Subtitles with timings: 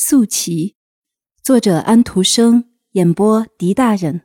[0.00, 0.76] 素旗，
[1.42, 4.20] 作者安徒生，演播狄大人。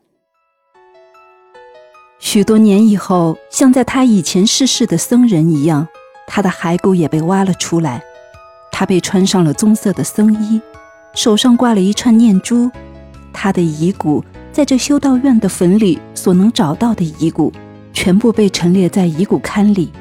[2.19, 5.87] 许多年以后，像在他以前逝世的僧人一样，
[6.27, 8.03] 他的骸骨也被挖了出来。
[8.71, 10.61] 他被穿上了棕色的僧衣，
[11.15, 12.69] 手上挂了一串念珠。
[13.33, 17.51] 他的遗骨在这修道院的坟里所能找到的遗骨，
[17.91, 19.91] 全部被陈列在遗骨龛里。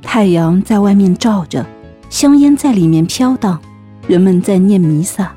[0.00, 1.66] 太阳在外面照着，
[2.08, 3.60] 香烟在里面飘荡。
[4.08, 5.32] 人们在念弥撒，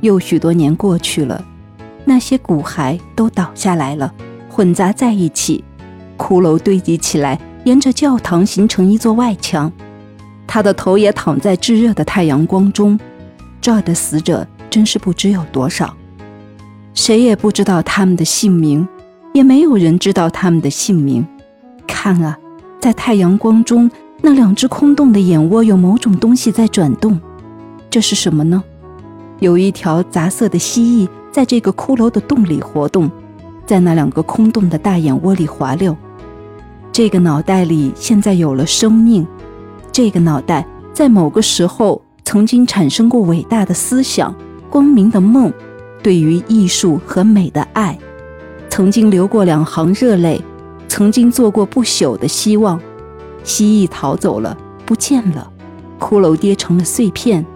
[0.00, 1.44] 又许多年过去了，
[2.04, 4.12] 那些骨骸都倒下来了，
[4.50, 5.62] 混杂在一起，
[6.16, 9.72] 骷髅堆积起来，沿着教堂形成一座外墙。
[10.46, 12.98] 他的头也躺在炙热的太阳光中，
[13.60, 15.94] 这儿的死者真是不知有多少，
[16.94, 18.86] 谁也不知道他们的姓名，
[19.34, 21.24] 也没有人知道他们的姓名。
[21.86, 22.36] 看啊，
[22.80, 23.88] 在太阳光中，
[24.20, 27.20] 那两只空洞的眼窝有某种东西在转动。
[27.90, 28.62] 这是什么呢？
[29.40, 33.10] 有一条杂色的蜥蜴在这个骷髅的洞里活动，
[33.64, 35.96] 在那两个空洞的大眼窝里滑溜。
[36.92, 39.26] 这个脑袋里现在有了生命，
[39.92, 44.34] 这个脑袋在某个时候曾经产生过伟大的思想、
[44.68, 45.52] 光明的梦，
[46.02, 47.96] 对于艺术和美的爱，
[48.68, 50.42] 曾经流过两行热泪，
[50.88, 52.78] 曾经做过不朽的希望。
[53.44, 54.54] 蜥蜴逃走了，
[54.84, 55.50] 不见了，
[56.00, 57.46] 骷髅跌成了碎片。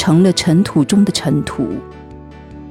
[0.00, 1.68] 成了尘土中的尘土。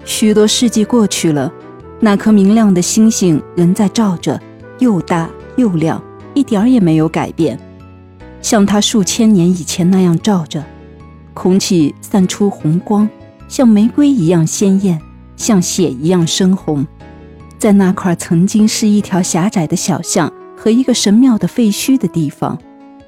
[0.03, 1.53] 许多世纪过去了，
[1.99, 4.41] 那颗明亮的星星仍在照着，
[4.79, 6.01] 又大又亮，
[6.33, 7.59] 一点儿也没有改变，
[8.41, 10.65] 像它数千年以前那样照着。
[11.35, 13.07] 空气散出红光，
[13.47, 14.99] 像玫瑰一样鲜艳，
[15.37, 16.87] 像血一样深红。
[17.59, 22.57] 在那块曾经是一条狭窄的小巷和一个神庙的废墟的地方，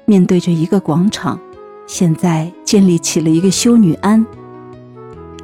[0.04, 1.40] 面对着一个广场。
[1.88, 4.24] 现在建立起了一个修女庵，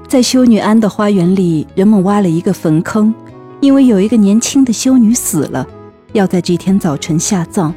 [0.08, 3.14] 在修女庵的花园里，人们挖了一个坟坑，
[3.60, 5.66] 因为有一个年轻的修女死了，
[6.14, 7.74] 要在这天早晨下葬。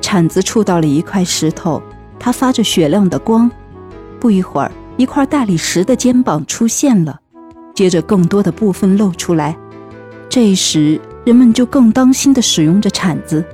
[0.00, 1.82] 铲子触到了一块石头，
[2.16, 3.50] 它发着雪亮的光。
[4.20, 7.18] 不一会儿，一块大理石的肩膀出现了，
[7.74, 9.56] 接着更多的部分露出来。
[10.28, 13.44] 这时，人们就更当心地使用着铲子。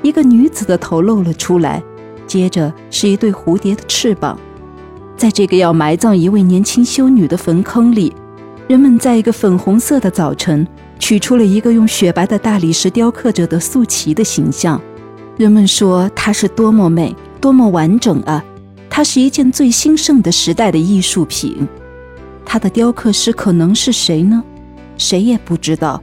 [0.00, 1.82] 一个女子的头露了出来。
[2.26, 4.36] 接着是一对蝴蝶的翅膀，
[5.16, 8.12] 在这个要埋葬一位年轻修女的坟坑里，
[8.68, 10.66] 人们在一个粉红色的早晨
[10.98, 14.80] 取出了一个用雪白的大理石雕刻着的素旗的形象。
[15.38, 18.44] 人们说它是多么美，多么完整啊！
[18.90, 21.66] 它是一件最兴盛的时代的艺术品。
[22.44, 24.42] 它的雕刻师可能是谁呢？
[24.98, 26.02] 谁也不知道，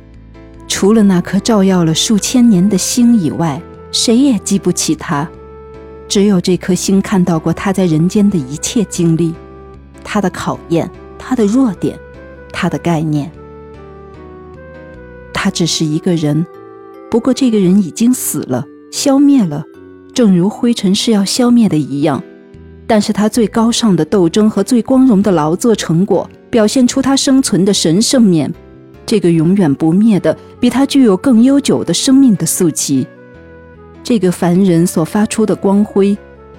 [0.68, 5.30] 除了那颗照耀了数千年的星以外，谁也记不起它。
[6.14, 9.34] 只有这颗星看到过他在人间的一切经历，
[10.04, 10.88] 他的考验，
[11.18, 11.98] 他的弱点，
[12.52, 13.32] 他的概念。
[15.34, 16.46] 他只是一个人，
[17.10, 19.66] 不过这个人已经死了，消灭了，
[20.14, 22.22] 正如灰尘是要消灭的一样。
[22.86, 28.54] 但是他最高尚的斗争和最光荣的劳作成果，表现出他生存的神圣面，
[29.04, 33.08] 这个永远不灭的，比他具有更悠久的生命的素旗。
[34.04, 36.18] 这个凡人所发出的光辉，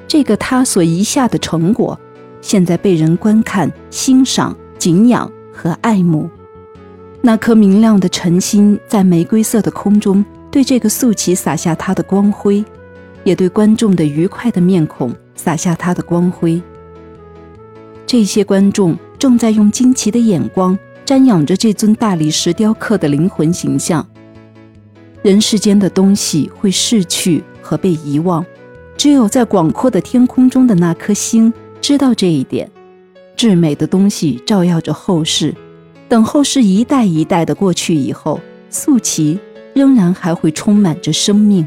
[0.08, 1.98] 这个他所遗下的成果，
[2.40, 6.28] 现在被人观看、欣赏、敬仰和爱慕。
[7.20, 12.64] 那颗明亮的晨星在玫瑰色的空中，对这个素旗洒下它的光辉，
[13.24, 16.60] 也对观众的愉快的面孔洒下它的光辉。
[18.06, 24.06] 这些观众正在用惊奇的眼光瞻仰着这尊大理石雕刻的灵魂形象。
[25.24, 28.44] 人世间的东西会逝去和被遗忘，
[28.94, 32.70] 只有在广阔的天空中的那颗星知道这一点。
[33.34, 35.54] 至美的东西照耀着后世，
[36.10, 39.38] 等后世一代一代的过去以后，素旗
[39.72, 41.66] 仍然还会充满着生命。